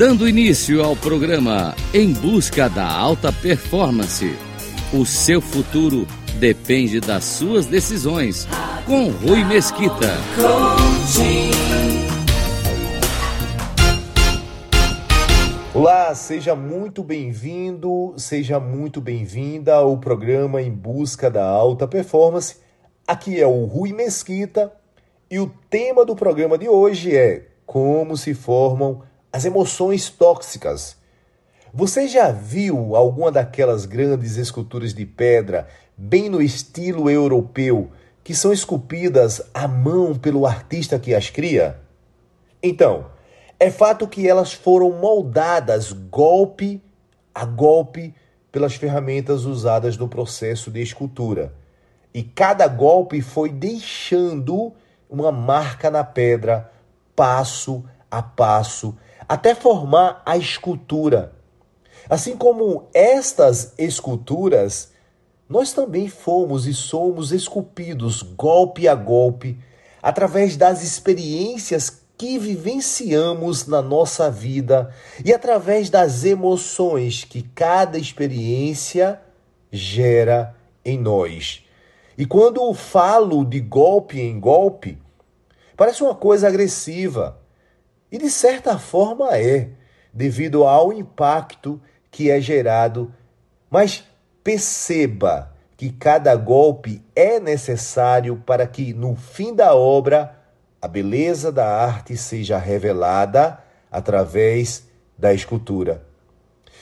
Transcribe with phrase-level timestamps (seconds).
[0.00, 4.34] Dando início ao programa Em Busca da Alta Performance.
[4.94, 6.06] O seu futuro
[6.38, 8.48] depende das suas decisões.
[8.86, 10.08] Com Rui Mesquita.
[15.74, 22.56] Olá, seja muito bem-vindo, seja muito bem-vinda ao programa Em Busca da Alta Performance.
[23.06, 24.72] Aqui é o Rui Mesquita
[25.30, 30.96] e o tema do programa de hoje é como se formam as emoções tóxicas.
[31.72, 37.90] Você já viu alguma daquelas grandes esculturas de pedra, bem no estilo europeu,
[38.24, 41.80] que são esculpidas à mão pelo artista que as cria?
[42.62, 43.06] Então,
[43.58, 46.82] é fato que elas foram moldadas golpe
[47.34, 48.14] a golpe
[48.50, 51.54] pelas ferramentas usadas no processo de escultura.
[52.12, 54.72] E cada golpe foi deixando
[55.08, 56.70] uma marca na pedra,
[57.14, 58.96] passo a passo,
[59.30, 61.32] até formar a escultura.
[62.08, 64.90] Assim como estas esculturas,
[65.48, 69.56] nós também fomos e somos esculpidos golpe a golpe
[70.02, 74.92] através das experiências que vivenciamos na nossa vida
[75.24, 79.20] e através das emoções que cada experiência
[79.70, 81.64] gera em nós.
[82.18, 84.98] E quando falo de golpe em golpe,
[85.76, 87.39] parece uma coisa agressiva.
[88.10, 89.68] E de certa forma é,
[90.12, 91.80] devido ao impacto
[92.10, 93.14] que é gerado.
[93.70, 94.04] Mas
[94.42, 100.36] perceba que cada golpe é necessário para que, no fim da obra,
[100.82, 103.58] a beleza da arte seja revelada
[103.90, 104.86] através
[105.16, 106.02] da escultura.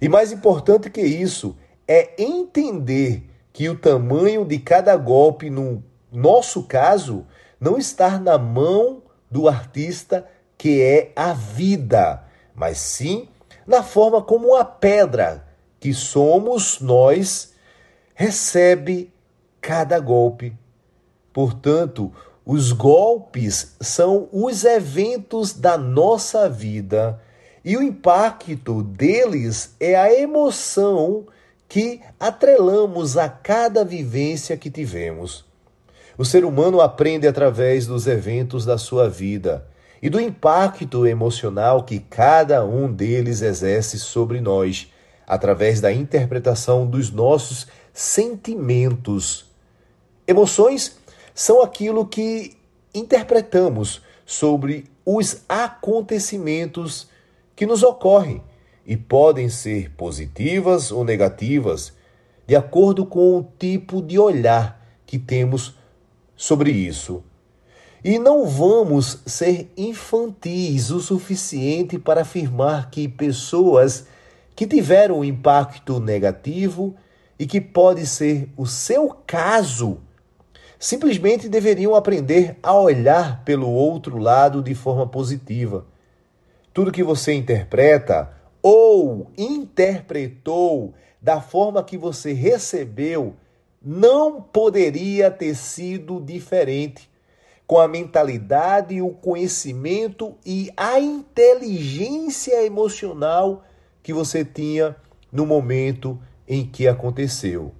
[0.00, 6.62] E mais importante que isso é entender que o tamanho de cada golpe, no nosso
[6.62, 7.26] caso,
[7.60, 10.26] não está na mão do artista,
[10.60, 12.22] que é a vida,
[12.54, 13.26] mas sim
[13.66, 15.42] na forma como a pedra,
[15.80, 17.54] que somos nós,
[18.14, 19.10] recebe
[19.58, 20.52] cada golpe.
[21.32, 22.12] Portanto,
[22.44, 27.18] os golpes são os eventos da nossa vida
[27.64, 31.24] e o impacto deles é a emoção
[31.66, 35.42] que atrelamos a cada vivência que tivemos.
[36.18, 39.69] O ser humano aprende através dos eventos da sua vida
[40.02, 44.90] e do impacto emocional que cada um deles exerce sobre nós,
[45.26, 49.46] através da interpretação dos nossos sentimentos.
[50.26, 50.98] Emoções
[51.34, 52.56] são aquilo que
[52.94, 57.08] interpretamos sobre os acontecimentos
[57.54, 58.42] que nos ocorrem
[58.86, 61.92] e podem ser positivas ou negativas,
[62.46, 65.74] de acordo com o tipo de olhar que temos
[66.34, 67.22] sobre isso.
[68.02, 74.06] E não vamos ser infantis o suficiente para afirmar que pessoas
[74.56, 76.94] que tiveram um impacto negativo
[77.38, 79.98] e que pode ser o seu caso,
[80.78, 85.86] simplesmente deveriam aprender a olhar pelo outro lado de forma positiva.
[86.72, 88.30] Tudo que você interpreta
[88.62, 93.34] ou interpretou da forma que você recebeu,
[93.82, 97.09] não poderia ter sido diferente.
[97.70, 103.62] Com a mentalidade, o conhecimento e a inteligência emocional
[104.02, 104.96] que você tinha
[105.30, 107.72] no momento em que aconteceu.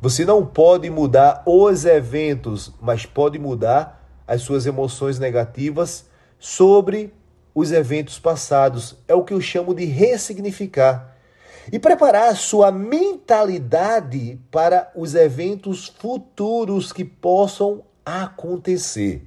[0.00, 6.06] Você não pode mudar os eventos, mas pode mudar as suas emoções negativas
[6.36, 7.14] sobre
[7.54, 8.96] os eventos passados.
[9.06, 11.16] É o que eu chamo de ressignificar.
[11.70, 19.22] E preparar a sua mentalidade para os eventos futuros que possam acontecer.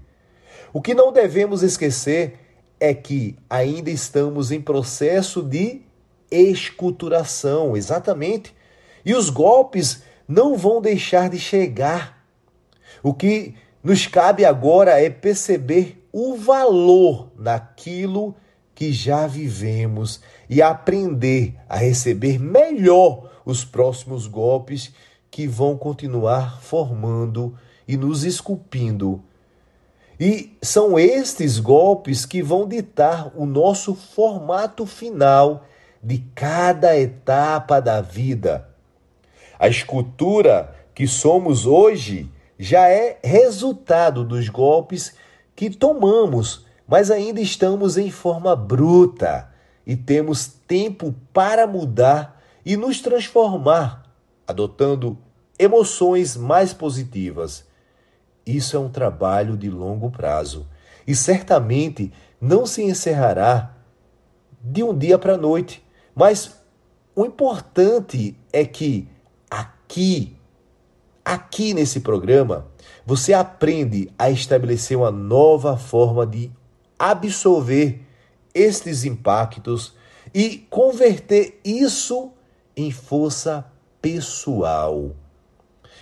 [0.71, 2.39] O que não devemos esquecer
[2.79, 5.81] é que ainda estamos em processo de
[6.31, 8.55] esculturação, exatamente.
[9.03, 12.25] E os golpes não vão deixar de chegar.
[13.03, 18.35] O que nos cabe agora é perceber o valor naquilo
[18.73, 24.93] que já vivemos e aprender a receber melhor os próximos golpes
[25.29, 27.57] que vão continuar formando
[27.89, 29.19] e nos esculpindo.
[30.19, 35.65] E são estes golpes que vão ditar o nosso formato final
[36.03, 38.69] de cada etapa da vida.
[39.57, 45.15] A escultura que somos hoje já é resultado dos golpes
[45.55, 49.49] que tomamos, mas ainda estamos em forma bruta
[49.83, 54.03] e temos tempo para mudar e nos transformar,
[54.45, 55.17] adotando
[55.57, 57.67] emoções mais positivas.
[58.49, 60.67] Isso é um trabalho de longo prazo
[61.05, 62.11] e certamente
[62.41, 63.75] não se encerrará
[64.59, 65.85] de um dia para a noite.
[66.15, 66.59] Mas
[67.15, 69.07] o importante é que
[69.51, 70.35] aqui,
[71.23, 72.65] aqui nesse programa,
[73.05, 76.51] você aprende a estabelecer uma nova forma de
[76.97, 78.01] absorver
[78.51, 79.93] estes impactos
[80.33, 82.31] e converter isso
[82.75, 83.65] em força
[84.01, 85.11] pessoal.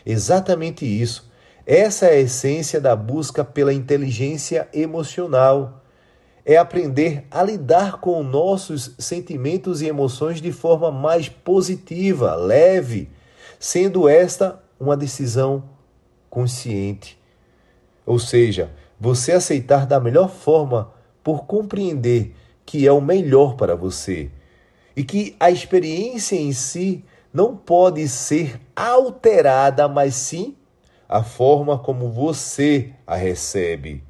[0.05, 1.29] Exatamente isso.
[1.68, 5.84] Essa é a essência da busca pela inteligência emocional.
[6.46, 13.10] É aprender a lidar com nossos sentimentos e emoções de forma mais positiva, leve,
[13.60, 15.62] sendo esta uma decisão
[16.30, 17.19] consciente.
[18.06, 22.34] Ou seja, você aceitar da melhor forma por compreender
[22.66, 24.31] que é o melhor para você
[24.96, 27.04] e que a experiência em si
[27.34, 30.56] não pode ser alterada, mas sim
[31.07, 34.04] a forma como você a recebe.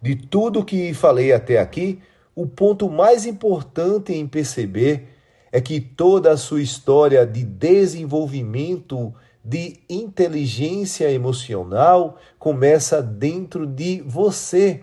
[0.00, 2.00] De tudo que falei até aqui,
[2.34, 5.08] o ponto mais importante em perceber
[5.50, 14.82] é que toda a sua história de desenvolvimento de inteligência emocional começa dentro de você.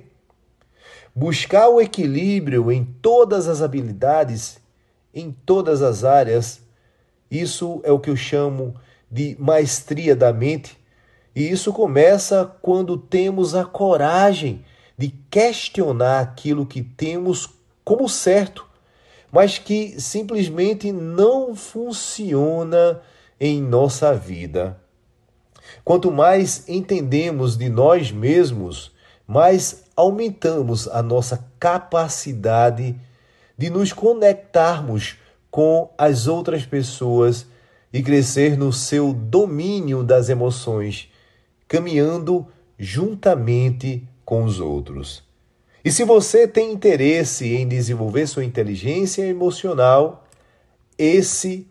[1.14, 4.58] Buscar o equilíbrio em todas as habilidades,
[5.14, 6.62] em todas as áreas,
[7.30, 8.74] isso é o que eu chamo
[9.12, 10.78] de maestria da mente
[11.36, 14.64] e isso começa quando temos a coragem
[14.98, 17.50] de questionar aquilo que temos
[17.84, 18.66] como certo,
[19.32, 23.02] mas que simplesmente não funciona
[23.40, 24.80] em nossa vida.
[25.84, 28.92] Quanto mais entendemos de nós mesmos,
[29.26, 32.96] mais aumentamos a nossa capacidade
[33.58, 35.16] de nos conectarmos
[35.50, 37.48] com as outras pessoas
[37.92, 41.10] e crescer no seu domínio das emoções
[41.68, 45.24] caminhando juntamente com os outros.
[45.84, 50.26] E se você tem interesse em desenvolver sua inteligência emocional,
[50.98, 51.68] esse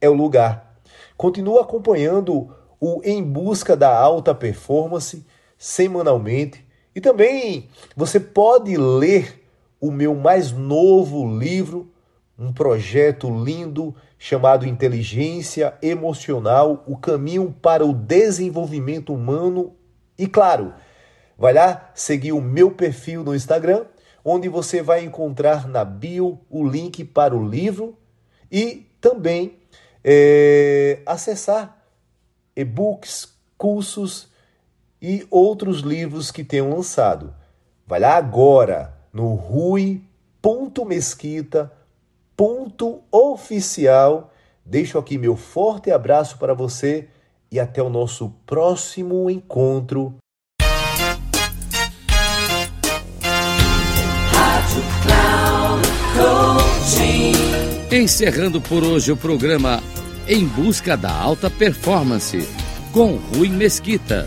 [0.00, 0.80] é o lugar.
[1.16, 2.48] Continue acompanhando
[2.80, 5.24] o Em Busca da Alta Performance
[5.58, 6.64] semanalmente
[6.94, 9.44] e também você pode ler
[9.80, 11.90] o meu mais novo livro,
[12.40, 19.74] um projeto lindo chamado Inteligência Emocional: O Caminho para o Desenvolvimento Humano.
[20.16, 20.72] E claro,
[21.36, 23.84] vai lá seguir o meu perfil no Instagram,
[24.24, 27.94] onde você vai encontrar na bio o link para o livro
[28.50, 29.58] e também
[30.02, 31.76] é, acessar
[32.56, 34.30] e-books, cursos
[35.00, 37.34] e outros livros que tenham lançado.
[37.86, 41.79] Vai lá agora no rui.mesquita.com
[42.40, 44.32] ponto oficial.
[44.64, 47.06] Deixo aqui meu forte abraço para você
[47.52, 50.14] e até o nosso próximo encontro.
[57.92, 59.82] Encerrando por hoje o programa
[60.26, 62.48] Em Busca da Alta Performance,
[62.90, 64.26] com Rui Mesquita.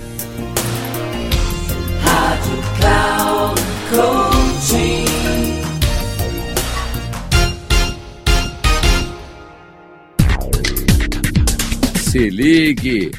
[1.99, 5.12] Rádio Cloud Coaching.
[12.13, 13.11] Se ligue!